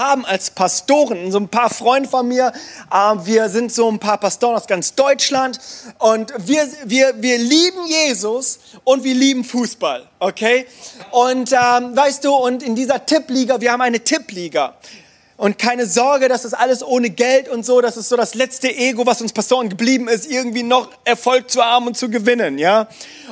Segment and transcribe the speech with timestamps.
[0.00, 2.52] haben als Pastoren, so ein paar Freunde von mir,
[2.90, 5.60] äh, wir sind so ein paar Pastoren aus ganz Deutschland
[5.98, 10.66] und wir, wir, wir lieben Jesus und wir lieben Fußball, okay?
[11.10, 14.74] Und ähm, weißt du, und in dieser Tippliga, wir haben eine Tippliga.
[15.40, 19.06] Und keine Sorge, das alles ohne Geld und so, das ist so das letzte Ego,
[19.06, 22.88] was uns Pastoren geblieben ist, irgendwie noch Erfolg zu haben und zu gewinnen, ja.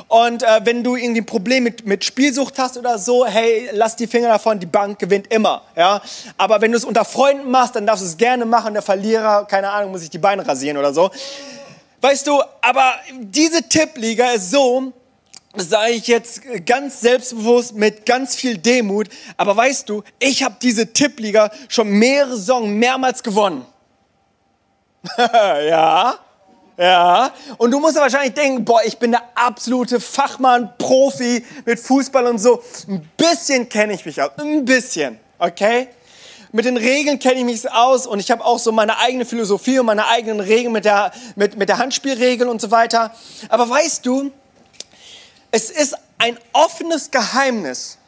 [0.06, 3.95] Und äh, wenn du irgendwie ein Problem mit, mit Spielsucht hast oder so, hey, lass
[3.95, 6.00] die Finger davon, die Bank gewinnt immer, ja.
[6.38, 8.72] Aber wenn du es unter Freunden machst, dann darfst du es gerne machen.
[8.72, 11.11] Der Verlierer, keine Ahnung, muss sich die Beine rasieren oder so.
[12.00, 14.95] Weißt du, aber diese Tippliga ist so,
[15.57, 19.09] sage ich jetzt ganz selbstbewusst mit ganz viel Demut.
[19.37, 23.65] Aber weißt du, ich habe diese Tippliga schon mehrere Saison mehrmals gewonnen.
[25.19, 26.19] ja,
[26.77, 27.33] ja.
[27.56, 32.27] Und du musst ja wahrscheinlich denken, boah, ich bin der absolute Fachmann, Profi mit Fußball
[32.27, 32.62] und so.
[32.87, 35.89] Ein bisschen kenne ich mich aus, ein bisschen, okay?
[36.51, 39.78] Mit den Regeln kenne ich mich aus und ich habe auch so meine eigene Philosophie
[39.78, 43.12] und meine eigenen Regeln mit der, mit, mit der Handspielregel und so weiter.
[43.50, 44.33] Aber weißt du,
[45.50, 47.98] es ist ein offenes Geheimnis,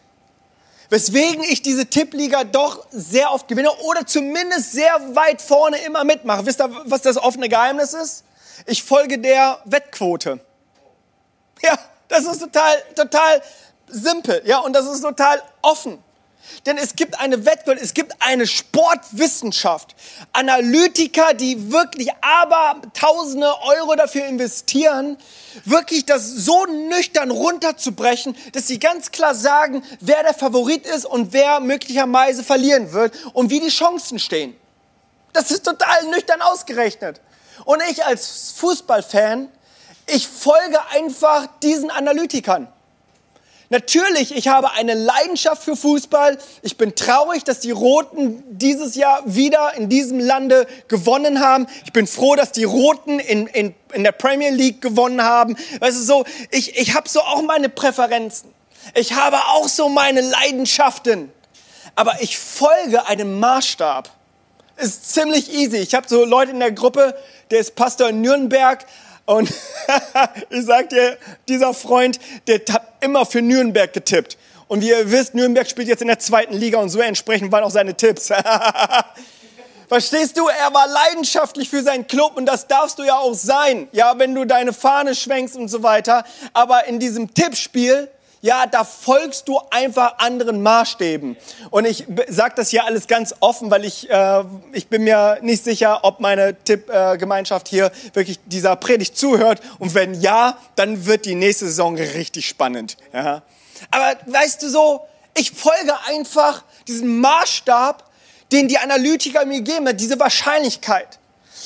[0.89, 6.45] weswegen ich diese Tippliga doch sehr oft gewinne oder zumindest sehr weit vorne immer mitmache.
[6.47, 8.25] Wisst ihr, was das offene Geheimnis ist?
[8.67, 10.41] Ich folge der Wettquote.
[11.63, 13.43] Ja, das ist total, total
[13.87, 14.43] simpel.
[14.45, 16.03] Ja, und das ist total offen.
[16.67, 19.95] Denn es gibt eine Wettbewerb, es gibt eine Sportwissenschaft.
[20.33, 25.17] Analytiker, die wirklich aber tausende Euro dafür investieren,
[25.65, 31.33] wirklich das so nüchtern runterzubrechen, dass sie ganz klar sagen, wer der Favorit ist und
[31.33, 34.57] wer möglicherweise verlieren wird und wie die Chancen stehen.
[35.33, 37.21] Das ist total nüchtern ausgerechnet.
[37.65, 39.49] Und ich als Fußballfan,
[40.07, 42.69] ich folge einfach diesen Analytikern.
[43.73, 46.39] Natürlich, ich habe eine Leidenschaft für Fußball.
[46.63, 51.69] Ich bin traurig, dass die Roten dieses Jahr wieder in diesem Lande gewonnen haben.
[51.85, 55.57] Ich bin froh, dass die Roten in, in, in der Premier League gewonnen haben.
[55.79, 58.53] Weißt du, so, ich, ich habe so auch meine Präferenzen.
[58.97, 61.31] Ich habe auch so meine Leidenschaften.
[61.95, 64.11] Aber ich folge einem Maßstab.
[64.79, 65.77] Ist ziemlich easy.
[65.77, 67.15] Ich habe so Leute in der Gruppe,
[67.53, 68.85] der ist Pastor in Nürnberg,
[69.31, 69.49] und
[70.51, 71.17] ich sag dir,
[71.49, 72.19] dieser Freund,
[72.49, 74.37] der hat immer für Nürnberg getippt.
[74.67, 77.63] Und wie ihr wisst, Nürnberg spielt jetzt in der zweiten Liga und so entsprechend waren
[77.63, 78.29] auch seine Tipps.
[79.89, 80.49] Verstehst du?
[80.49, 83.87] Er war leidenschaftlich für seinen Club und das darfst du ja auch sein.
[83.93, 86.25] Ja, wenn du deine Fahne schwenkst und so weiter.
[86.53, 88.09] Aber in diesem Tippspiel
[88.43, 91.37] ja, da folgst du einfach anderen Maßstäben.
[91.71, 95.63] Und ich sage das hier alles ganz offen, weil ich, äh, ich bin mir nicht
[95.63, 99.61] sicher, ob meine Tippgemeinschaft äh, hier wirklich dieser Predigt zuhört.
[99.79, 102.97] Und wenn ja, dann wird die nächste Saison richtig spannend.
[103.13, 103.43] Ja.
[103.91, 105.03] Aber weißt du so,
[105.37, 108.05] ich folge einfach diesem Maßstab,
[108.53, 111.20] den die Analytiker mir geben, diese Wahrscheinlichkeit.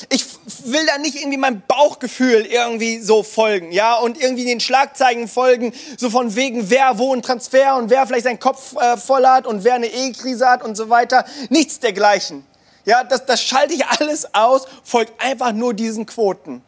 [0.09, 0.25] Ich
[0.65, 5.73] will da nicht irgendwie meinem Bauchgefühl irgendwie so folgen, ja, und irgendwie den Schlagzeilen folgen,
[5.97, 9.47] so von wegen, wer wo ein Transfer und wer vielleicht seinen Kopf äh, voll hat
[9.47, 11.25] und wer eine Ehekrise hat und so weiter.
[11.49, 12.45] Nichts dergleichen.
[12.85, 16.61] Ja, das, das schalte ich alles aus, folgt einfach nur diesen Quoten.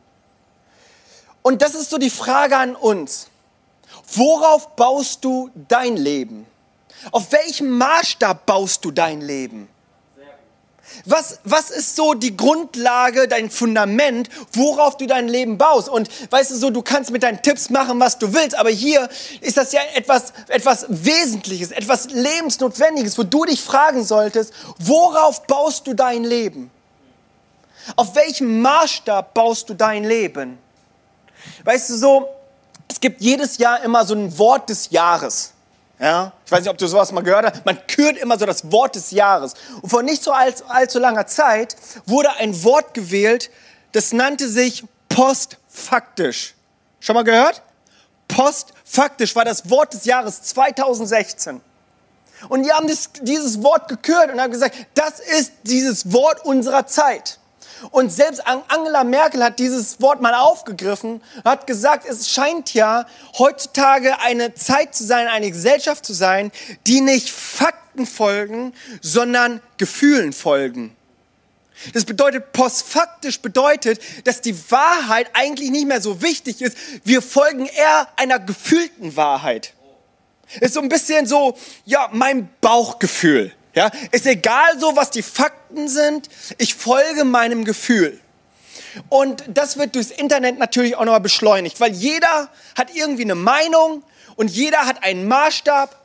[1.41, 3.27] Und das ist so die Frage an uns.
[4.13, 6.45] Worauf baust du dein Leben?
[7.11, 9.69] Auf welchem Maßstab baust du dein Leben?
[11.05, 15.89] Was, was ist so die Grundlage, dein Fundament, worauf du dein Leben baust?
[15.89, 19.09] Und weißt du so, du kannst mit deinen Tipps machen, was du willst, aber hier
[19.41, 25.87] ist das ja etwas, etwas Wesentliches, etwas Lebensnotwendiges, wo du dich fragen solltest, worauf baust
[25.87, 26.71] du dein Leben?
[27.95, 30.57] Auf welchem Maßstab baust du dein Leben?
[31.63, 32.27] Weißt du so,
[32.89, 35.53] es gibt jedes Jahr immer so ein Wort des Jahres.
[35.99, 36.33] Ja?
[36.45, 37.65] Ich weiß nicht, ob du sowas mal gehört hast.
[37.65, 39.53] Man kürt immer so das Wort des Jahres.
[39.81, 41.75] Und vor nicht so allzu, allzu langer Zeit
[42.05, 43.49] wurde ein Wort gewählt,
[43.91, 46.53] das nannte sich postfaktisch.
[46.99, 47.61] Schon mal gehört?
[48.27, 51.61] Postfaktisch war das Wort des Jahres 2016.
[52.49, 56.85] Und die haben das, dieses Wort gekürt und haben gesagt, das ist dieses Wort unserer
[56.85, 57.39] Zeit.
[57.91, 63.05] Und selbst Angela Merkel hat dieses Wort mal aufgegriffen, hat gesagt, es scheint ja
[63.37, 66.51] heutzutage eine Zeit zu sein, eine Gesellschaft zu sein,
[66.85, 70.95] die nicht Fakten folgen, sondern Gefühlen folgen.
[71.93, 76.75] Das bedeutet, postfaktisch bedeutet, dass die Wahrheit eigentlich nicht mehr so wichtig ist.
[77.03, 79.73] Wir folgen eher einer gefühlten Wahrheit.
[80.59, 83.53] Ist so ein bisschen so, ja, mein Bauchgefühl.
[83.77, 86.29] Ja, ist egal so, was die Fakten sind.
[86.57, 88.19] Ich folge meinem Gefühl.
[89.07, 94.01] Und das wird durchs Internet natürlich auch nochmal beschleunigt, weil jeder hat irgendwie eine Meinung
[94.35, 95.95] und jeder hat einen Maßstab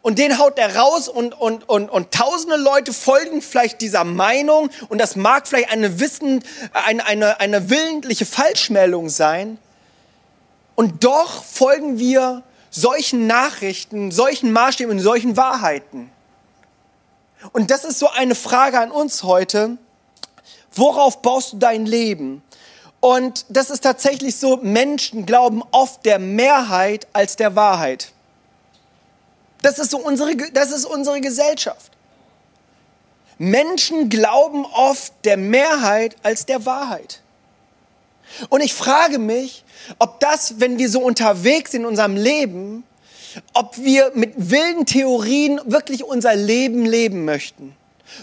[0.00, 4.70] und den haut er raus und, und, und, und tausende Leute folgen vielleicht dieser Meinung
[4.88, 9.58] und das mag vielleicht eine, Wissen, eine, eine, eine willentliche Falschmeldung sein.
[10.76, 16.12] Und doch folgen wir solchen Nachrichten, solchen Maßstäben und solchen Wahrheiten.
[17.52, 19.78] Und das ist so eine Frage an uns heute.
[20.74, 22.42] Worauf baust du dein Leben?
[23.00, 28.12] Und das ist tatsächlich so, Menschen glauben oft der Mehrheit als der Wahrheit.
[29.62, 31.92] Das ist so unsere, das ist unsere Gesellschaft.
[33.38, 37.22] Menschen glauben oft der Mehrheit als der Wahrheit.
[38.48, 39.64] Und ich frage mich,
[39.98, 42.84] ob das, wenn wir so unterwegs sind in unserem Leben,
[43.52, 47.74] ob wir mit wilden Theorien wirklich unser Leben leben möchten.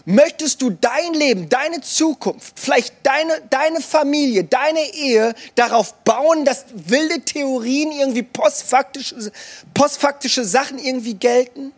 [0.06, 6.66] Möchtest du dein Leben, deine Zukunft, vielleicht deine, deine Familie, deine Ehe darauf bauen, dass
[6.74, 9.32] wilde Theorien irgendwie postfaktische,
[9.74, 11.72] postfaktische Sachen irgendwie gelten?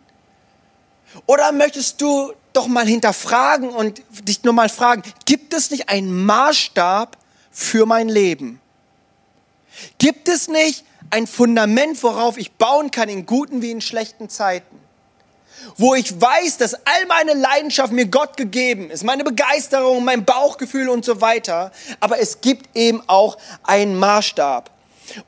[1.26, 6.24] Oder möchtest du doch mal hinterfragen und dich nur mal fragen, gibt es nicht einen
[6.24, 7.16] Maßstab
[7.50, 8.60] für mein Leben?
[9.98, 14.78] Gibt es nicht ein Fundament, worauf ich bauen kann in guten wie in schlechten Zeiten?
[15.76, 20.88] wo ich weiß, dass all meine Leidenschaft mir Gott gegeben ist, meine Begeisterung, mein Bauchgefühl
[20.88, 21.72] und so weiter.
[22.00, 24.70] Aber es gibt eben auch einen Maßstab.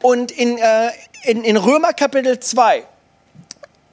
[0.02, 0.90] Und in, äh,
[1.24, 2.84] in, in Römer Kapitel 2,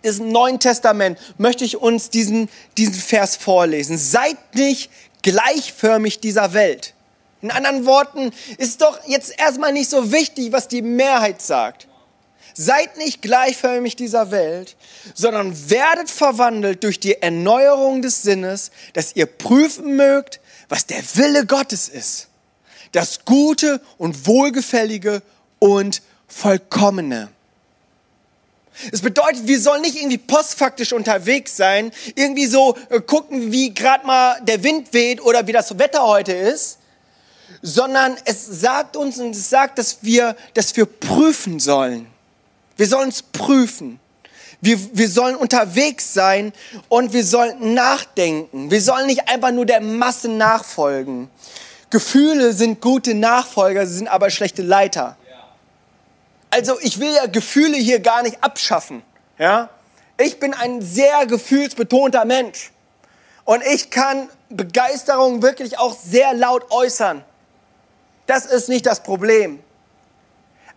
[0.03, 3.97] im Neuen Testament, möchte ich uns diesen, diesen Vers vorlesen.
[3.97, 4.91] Seid nicht
[5.21, 6.93] gleichförmig dieser Welt.
[7.41, 11.87] In anderen Worten, ist doch jetzt erstmal nicht so wichtig, was die Mehrheit sagt.
[12.53, 14.75] Seid nicht gleichförmig dieser Welt,
[15.13, 21.45] sondern werdet verwandelt durch die Erneuerung des Sinnes, dass ihr prüfen mögt, was der Wille
[21.45, 22.27] Gottes ist.
[22.93, 25.21] Das Gute und Wohlgefällige
[25.59, 27.29] und Vollkommene.
[28.91, 34.05] Es bedeutet, wir sollen nicht irgendwie postfaktisch unterwegs sein, irgendwie so äh, gucken, wie gerade
[34.05, 36.77] mal der Wind weht oder wie das Wetter heute ist,
[37.67, 42.07] sondern es sagt uns und es sagt, dass wir, dass wir prüfen sollen.
[42.77, 43.99] Wir sollen es prüfen.
[44.61, 46.53] Wir, wir sollen unterwegs sein
[46.87, 48.71] und wir sollen nachdenken.
[48.71, 51.29] Wir sollen nicht einfach nur der Masse nachfolgen.
[51.89, 55.17] Gefühle sind gute Nachfolger, sie sind aber schlechte Leiter.
[56.49, 59.03] Also ich will ja Gefühle hier gar nicht abschaffen.
[59.37, 59.69] Ja?
[60.17, 62.71] Ich bin ein sehr gefühlsbetonter Mensch.
[63.43, 67.23] Und ich kann Begeisterung wirklich auch sehr laut äußern.
[68.27, 69.59] Das ist nicht das Problem.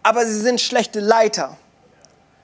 [0.02, 1.56] Aber sie sind schlechte Leiter.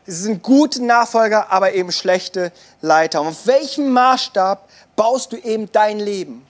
[0.06, 3.23] Sie sind gute Nachfolger, aber eben schlechte Leiter.
[3.23, 6.47] Und auf welchem Maßstab baust du eben dein Leben?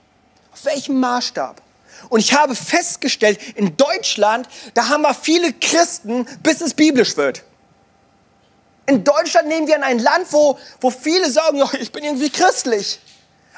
[0.53, 1.63] Auf welchem Maßstab?
[2.09, 7.43] Und ich habe festgestellt, in Deutschland, da haben wir viele Christen, bis es biblisch wird.
[8.87, 13.01] In Deutschland nehmen wir in ein Land, wo, wo viele sagen, ich bin irgendwie christlich.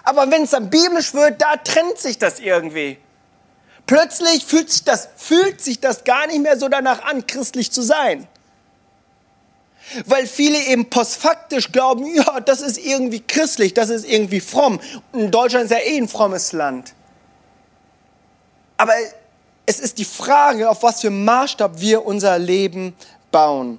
[0.04, 2.98] Aber wenn es dann biblisch wird, da trennt sich das irgendwie.
[3.88, 7.80] Plötzlich fühlt sich das, fühlt sich das gar nicht mehr so danach an, christlich zu
[7.80, 8.28] sein.
[10.04, 14.78] Weil viele eben postfaktisch glauben, ja, das ist irgendwie christlich, das ist irgendwie fromm.
[15.12, 16.92] Und Deutschland ist ja eh ein frommes Land.
[18.76, 18.92] Aber
[19.64, 22.94] es ist die Frage, auf was für Maßstab wir unser Leben
[23.30, 23.78] bauen.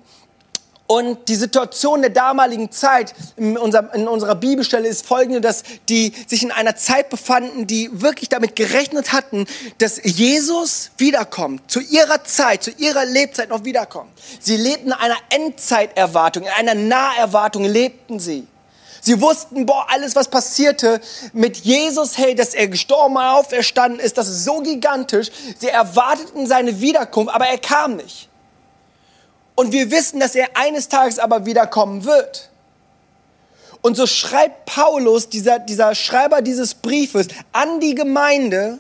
[0.92, 6.12] Und die Situation der damaligen Zeit in, unser, in, unserer Bibelstelle ist folgende, dass die
[6.26, 9.46] sich in einer Zeit befanden, die wirklich damit gerechnet hatten,
[9.78, 14.10] dass Jesus wiederkommt, zu ihrer Zeit, zu ihrer Lebzeit noch wiederkommt.
[14.40, 18.48] Sie lebten in einer Endzeiterwartung, in einer Naherwartung lebten sie.
[19.00, 21.02] Sie wussten, boah, alles, was passierte
[21.34, 25.30] mit Jesus, hey, dass er gestorben und auferstanden ist, das ist so gigantisch.
[25.60, 28.29] Sie erwarteten seine Wiederkunft, aber er kam nicht.
[29.60, 32.50] Und wir wissen, dass er eines Tages aber wiederkommen wird.
[33.82, 38.80] Und so schreibt Paulus, dieser, dieser Schreiber dieses Briefes, an die Gemeinde,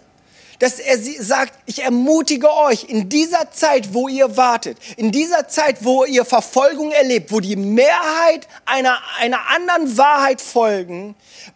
[0.59, 5.83] dass er sagt, ich ermutige euch in dieser Zeit, wo ihr wartet, in dieser Zeit,
[5.83, 11.13] wo ihr Verfolgung erlebt, wo die Mehrheit einer, einer anderen Wahrheit folgen,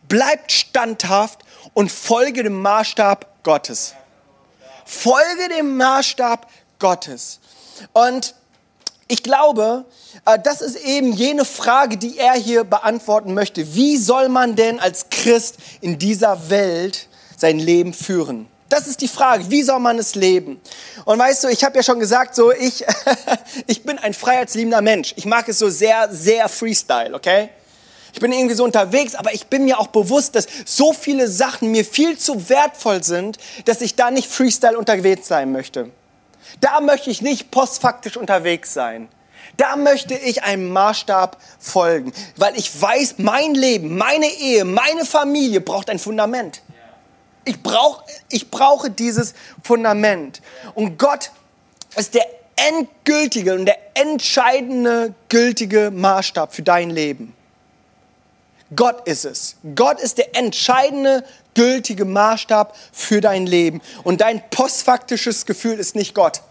[0.09, 3.95] bleibt standhaft und folge dem Maßstab Gottes.
[4.83, 6.45] Folge dem Maßstab
[6.77, 7.39] Gottes.
[7.93, 8.35] Und
[9.07, 9.85] ich glaube,
[10.25, 13.75] äh, das ist eben jene Frage, die er hier beantworten möchte.
[13.75, 17.07] Wie soll man denn als Christ in dieser Welt
[17.37, 18.47] sein Leben führen?
[18.69, 20.59] Das ist die Frage, wie soll man es leben?
[21.05, 22.83] Und weißt du, ich habe ja schon gesagt, so ich,
[23.67, 25.13] ich bin ein freiheitsliebender Mensch.
[25.15, 27.49] Ich mag es so sehr, sehr Freestyle, okay?
[28.13, 31.71] Ich bin irgendwie so unterwegs, aber ich bin mir auch bewusst, dass so viele Sachen
[31.71, 35.91] mir viel zu wertvoll sind, dass ich da nicht Freestyle unterwegs sein möchte.
[36.61, 39.09] Da möchte ich nicht postfaktisch unterwegs sein.
[39.57, 45.61] Da möchte ich einem Maßstab folgen, weil ich weiß, mein Leben, meine Ehe, meine Familie
[45.61, 46.61] braucht ein Fundament.
[47.45, 49.33] Ich, brauch, ich brauche dieses
[49.63, 50.41] Fundament.
[50.73, 51.31] Und Gott
[51.95, 57.35] ist der endgültige und der entscheidende gültige Maßstab für dein Leben.
[58.75, 59.55] Gott ist es.
[59.75, 63.81] Gott ist der entscheidende gültige Maßstab für dein Leben.
[64.03, 66.41] Und dein postfaktisches Gefühl ist nicht Gott.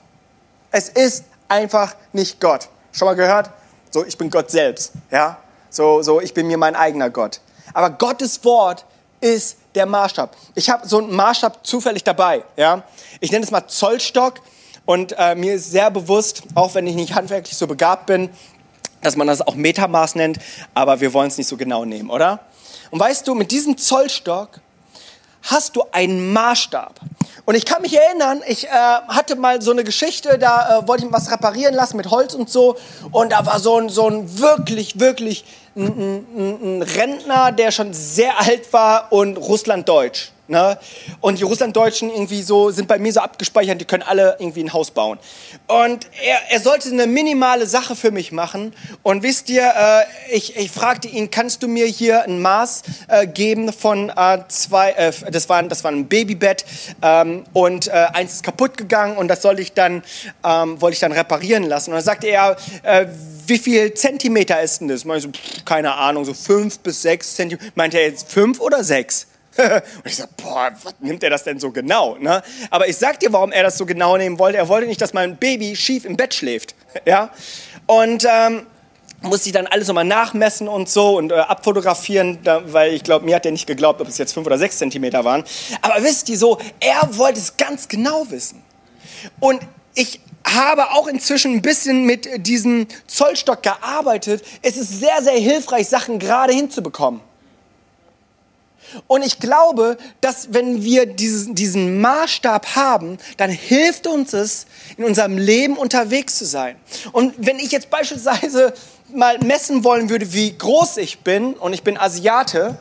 [0.71, 2.69] Es ist einfach nicht Gott.
[2.93, 3.51] Schon mal gehört?
[3.91, 4.93] So, ich bin Gott selbst.
[5.11, 5.39] Ja?
[5.71, 7.41] So, so, ich bin mir mein eigener Gott.
[7.75, 8.85] Aber Gottes Wort
[9.21, 10.37] ist der Maßstab.
[10.55, 12.43] Ich habe so einen Maßstab zufällig dabei.
[12.57, 12.83] Ja?
[13.21, 14.41] Ich nenne es mal Zollstock.
[14.85, 18.31] Und äh, mir ist sehr bewusst, auch wenn ich nicht handwerklich so begabt bin,
[19.01, 20.39] dass man das auch Metermaß nennt,
[20.75, 22.41] aber wir wollen es nicht so genau nehmen, oder?
[22.91, 24.61] Und weißt du, mit diesem Zollstock
[25.43, 27.01] hast du einen Maßstab.
[27.45, 31.07] Und ich kann mich erinnern, ich äh, hatte mal so eine Geschichte, da äh, wollte
[31.07, 32.77] ich was reparieren lassen mit Holz und so.
[33.11, 35.45] Und da war so ein, so ein wirklich, wirklich
[35.75, 35.87] ein,
[36.37, 40.31] ein, ein Rentner, der schon sehr alt war und Russlanddeutsch.
[40.53, 40.79] Ne?
[41.23, 44.75] Und die Russlanddeutschen irgendwie so sind bei mir so abgespeichert, die können alle irgendwie ein
[44.75, 45.19] Haus bauen.
[45.67, 48.75] Und er, er sollte eine minimale Sache für mich machen.
[49.03, 53.27] Und wisst ihr, äh, ich, ich fragte ihn, kannst du mir hier ein Maß äh,
[53.27, 56.67] geben von äh, zwei, äh, das, war, das war ein Babybett
[57.01, 60.03] ähm, und äh, eins ist kaputt gegangen und das sollte ich dann,
[60.45, 61.93] ähm, wollte ich dann reparieren lassen.
[61.93, 63.07] Und dann sagte er, äh,
[63.47, 65.07] wie viel Zentimeter ist denn das?
[65.07, 65.31] Ich so,
[65.65, 67.73] keine Ahnung, so fünf bis sechs Zentimeter.
[67.75, 69.29] Meinte er jetzt fünf oder sechs?
[69.57, 72.17] Und ich sage, boah, was nimmt er das denn so genau?
[72.17, 72.43] Ne?
[72.71, 74.59] Aber ich sag dir, warum er das so genau nehmen wollte.
[74.59, 76.75] Er wollte nicht, dass mein Baby schief im Bett schläft.
[77.05, 77.31] ja?
[77.87, 78.67] Und ähm,
[79.23, 83.25] musste ich dann alles nochmal nachmessen und so und äh, abfotografieren, da, weil ich glaube,
[83.25, 85.45] mir hat er nicht geglaubt, ob es jetzt fünf oder sechs Zentimeter waren.
[85.81, 88.63] Aber wisst ihr so, er wollte es ganz genau wissen.
[89.39, 89.61] Und
[89.95, 94.45] ich habe auch inzwischen ein bisschen mit diesem Zollstock gearbeitet.
[94.63, 97.21] Es ist sehr, sehr hilfreich, Sachen gerade hinzubekommen.
[99.07, 105.05] Und ich glaube, dass wenn wir diesen, diesen Maßstab haben, dann hilft uns es, in
[105.05, 106.77] unserem Leben unterwegs zu sein.
[107.13, 108.75] Und wenn ich jetzt beispielsweise
[109.13, 112.79] mal messen wollen würde, wie groß ich bin, und ich bin Asiate,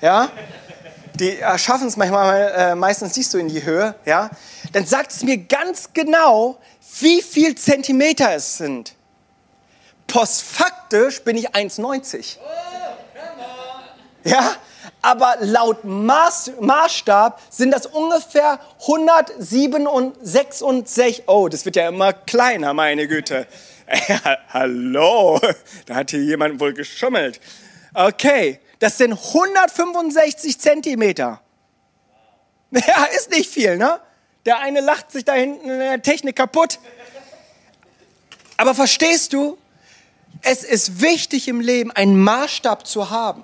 [0.00, 0.30] ja,
[1.14, 4.30] die schaffen es manchmal äh, meistens nicht so in die Höhe, ja,
[4.72, 6.58] dann sagt es mir ganz genau,
[7.00, 8.94] wie viel Zentimeter es sind.
[10.06, 12.38] Postfaktisch bin ich 1,90.
[14.24, 14.52] Ja,
[15.02, 21.24] aber laut Maß, Maßstab sind das ungefähr 167.
[21.26, 23.46] Oh, das wird ja immer kleiner, meine Güte.
[24.52, 25.40] Hallo,
[25.86, 27.40] da hat hier jemand wohl geschummelt.
[27.94, 31.40] Okay, das sind 165 Zentimeter.
[32.72, 33.98] Ja, ist nicht viel, ne?
[34.46, 36.78] Der eine lacht sich da hinten in der Technik kaputt.
[38.56, 39.58] Aber verstehst du,
[40.42, 43.42] es ist wichtig im Leben, einen Maßstab zu haben.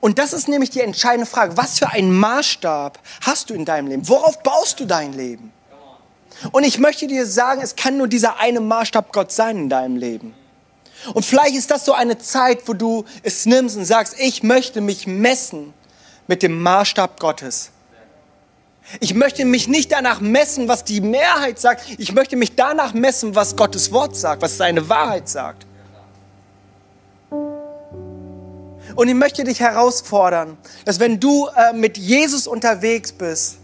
[0.00, 1.56] Und das ist nämlich die entscheidende Frage.
[1.56, 4.08] Was für einen Maßstab hast du in deinem Leben?
[4.08, 5.52] Worauf baust du dein Leben?
[6.52, 9.96] Und ich möchte dir sagen, es kann nur dieser eine Maßstab Gott sein in deinem
[9.96, 10.34] Leben.
[11.14, 14.80] Und vielleicht ist das so eine Zeit, wo du es nimmst und sagst, ich möchte
[14.80, 15.72] mich messen
[16.26, 17.70] mit dem Maßstab Gottes.
[19.00, 21.82] Ich möchte mich nicht danach messen, was die Mehrheit sagt.
[21.98, 25.66] Ich möchte mich danach messen, was Gottes Wort sagt, was seine Wahrheit sagt.
[28.96, 33.58] Und ich möchte dich herausfordern, dass wenn du äh, mit Jesus unterwegs bist,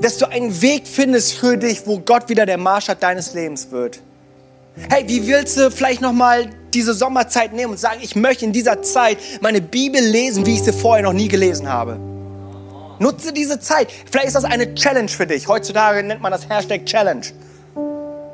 [0.00, 4.00] dass du einen Weg findest für dich, wo Gott wieder der Maßstab deines Lebens wird.
[4.90, 8.52] Hey, wie willst du vielleicht noch mal diese Sommerzeit nehmen und sagen, ich möchte in
[8.52, 11.96] dieser Zeit meine Bibel lesen, wie ich sie vorher noch nie gelesen habe?
[12.98, 13.88] Nutze diese Zeit.
[14.10, 15.46] Vielleicht ist das eine Challenge für dich.
[15.46, 17.26] Heutzutage nennt man das Hashtag Challenge.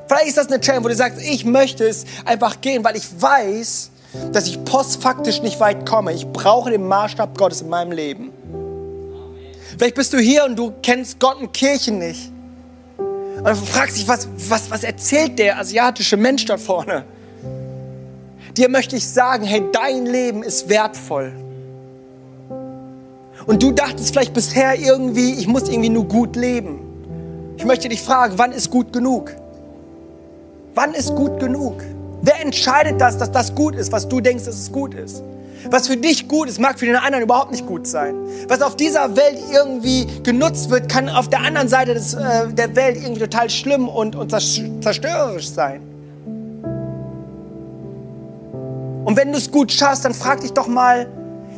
[0.06, 3.06] Vielleicht ist das eine Challenge, wo du sagst, ich möchte es einfach gehen, weil ich
[3.20, 3.90] weiß,
[4.32, 6.12] dass ich postfaktisch nicht weit komme.
[6.12, 8.32] Ich brauche den Maßstab Gottes in meinem Leben.
[9.78, 12.32] Vielleicht bist du hier und du kennst Gott und Kirchen nicht.
[12.98, 17.04] Und du fragst dich, was, was, was erzählt der asiatische Mensch da vorne?
[18.56, 21.32] Dir möchte ich sagen, hey, dein Leben ist wertvoll.
[23.46, 26.80] Und du dachtest vielleicht bisher irgendwie, ich muss irgendwie nur gut leben.
[27.56, 29.34] Ich möchte dich fragen, wann ist gut genug?
[30.74, 31.82] Wann ist gut genug?
[32.22, 35.22] Wer entscheidet das, dass das gut ist, was du denkst, dass es gut ist?
[35.70, 38.14] Was für dich gut ist, mag für den anderen überhaupt nicht gut sein.
[38.48, 42.74] Was auf dieser Welt irgendwie genutzt wird, kann auf der anderen Seite des, äh, der
[42.76, 45.82] Welt irgendwie total schlimm und, und zerstörerisch sein.
[49.04, 51.06] Und wenn du es gut schaffst, dann frag dich doch mal,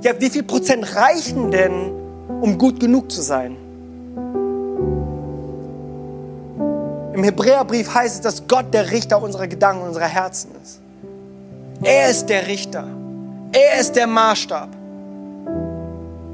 [0.02, 1.92] ja, wie viel Prozent reichen denn,
[2.40, 3.56] um gut genug zu sein?
[7.22, 10.80] Im Hebräerbrief heißt es, dass Gott der Richter unserer Gedanken, unserer Herzen ist.
[11.80, 12.84] Er ist der Richter.
[13.52, 14.68] Er ist der Maßstab.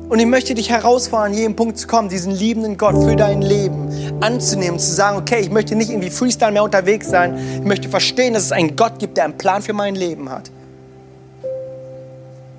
[0.09, 3.43] Und ich möchte dich herausfordern, an jedem Punkt zu kommen, diesen liebenden Gott für dein
[3.43, 3.91] Leben
[4.23, 7.39] anzunehmen, zu sagen, okay, ich möchte nicht irgendwie Freestyle mehr unterwegs sein.
[7.57, 10.51] Ich möchte verstehen, dass es einen Gott gibt, der einen Plan für mein Leben hat.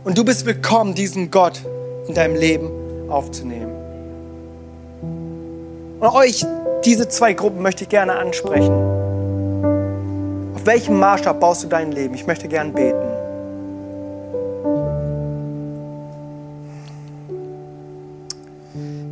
[0.03, 1.59] Und du bist willkommen, diesen Gott
[2.07, 2.69] in deinem Leben
[3.09, 3.71] aufzunehmen.
[5.99, 6.45] Und euch,
[6.85, 8.71] diese zwei Gruppen möchte ich gerne ansprechen.
[10.55, 12.13] Auf welchem Maßstab baust du dein Leben?
[12.13, 13.09] Ich möchte gerne beten.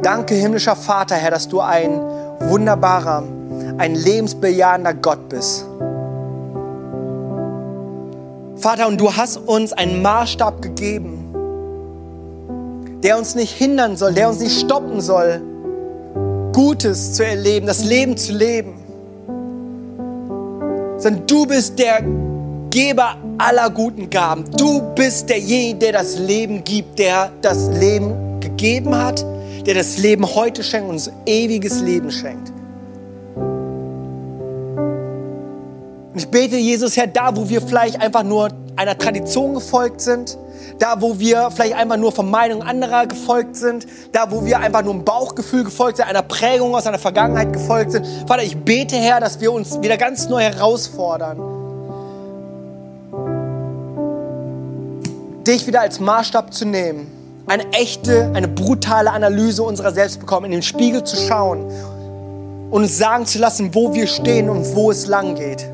[0.02, 2.00] Danke, himmlischer Vater, Herr, dass du ein
[2.40, 3.24] wunderbarer,
[3.78, 5.66] ein lebensbejahender Gott bist.
[8.58, 11.26] Vater, und du hast uns einen Maßstab gegeben,
[13.04, 15.42] der uns nicht hindern soll, der uns nicht stoppen soll,
[16.58, 18.74] Gutes zu erleben, das Leben zu leben.
[20.98, 22.02] Sondern du bist der
[22.72, 24.44] Geber aller guten Gaben.
[24.58, 29.24] Du bist derjenige, der das Leben gibt, der das Leben gegeben hat
[29.68, 32.54] der das Leben heute schenkt, uns ewiges Leben schenkt.
[36.14, 38.48] Und ich bete, Jesus, Herr, da, wo wir vielleicht einfach nur
[38.78, 40.38] einer Tradition gefolgt sind,
[40.80, 44.84] da, wo wir vielleicht einfach nur von Meinung anderer gefolgt sind, da, wo wir einfach
[44.84, 48.06] nur einem Bauchgefühl gefolgt sind, einer Prägung aus einer Vergangenheit gefolgt sind.
[48.28, 51.38] Vater, ich bete, Herr, dass wir uns wieder ganz neu herausfordern,
[55.46, 57.18] dich wieder als Maßstab zu nehmen
[57.48, 61.66] eine echte, eine brutale Analyse unserer selbst bekommen, in den Spiegel zu schauen
[62.70, 65.66] und uns sagen zu lassen, wo wir stehen und wo es lang geht.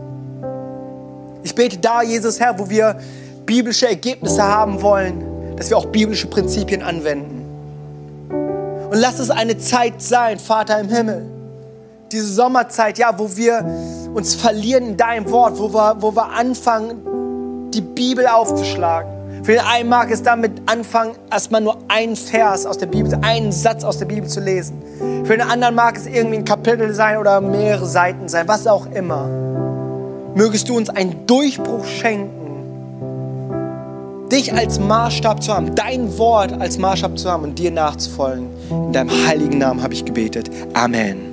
[1.41, 3.00] Ich bete da, Jesus Herr, wo wir
[3.45, 7.45] biblische Ergebnisse haben wollen, dass wir auch biblische Prinzipien anwenden.
[8.89, 11.25] Und lass es eine Zeit sein, Vater im Himmel.
[12.12, 13.65] Diese Sommerzeit, ja, wo wir
[14.13, 19.62] uns verlieren in deinem Wort, wo wir, wo wir anfangen, die Bibel aufzuschlagen für den
[19.62, 23.97] einen mag es damit anfangen, erstmal nur einen Vers aus der Bibel, einen Satz aus
[23.97, 24.81] der Bibel zu lesen.
[25.25, 28.85] Für den anderen mag es irgendwie ein Kapitel sein oder mehrere Seiten sein, was auch
[28.93, 29.27] immer.
[30.33, 32.43] Mögest du uns einen Durchbruch schenken,
[34.31, 38.48] dich als Maßstab zu haben, dein Wort als Maßstab zu haben und dir nachzufolgen.
[38.70, 40.50] In deinem heiligen Namen habe ich gebetet.
[40.74, 41.32] Amen.